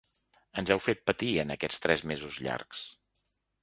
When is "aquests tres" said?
1.59-2.07